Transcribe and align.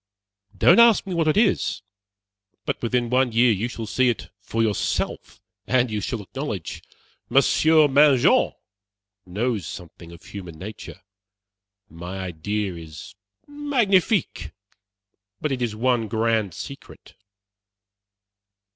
Don't 0.57 0.79
ask 0.79 1.05
me 1.05 1.13
what 1.13 1.27
it 1.27 1.37
is, 1.37 1.83
but 2.65 2.81
within 2.81 3.11
one 3.11 3.31
year 3.33 3.51
you 3.51 3.67
shall 3.67 3.85
see 3.85 4.09
it 4.09 4.31
for 4.39 4.63
yourself, 4.63 5.39
and 5.67 5.91
you 5.91 6.01
shall 6.01 6.23
acknowledge 6.23 6.81
Monsieur 7.29 7.87
Mangin 7.87 8.53
knows 9.27 9.67
something 9.67 10.11
of 10.11 10.23
human 10.23 10.57
nature. 10.57 11.01
My 11.87 12.17
idea 12.19 12.73
is 12.73 13.13
magnifique, 13.45 14.53
but 15.39 15.51
it 15.51 15.61
is 15.61 15.75
one 15.75 16.07
grand 16.07 16.55
secret." 16.55 17.13